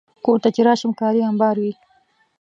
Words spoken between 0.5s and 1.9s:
چې راشم، کالي امبار وي.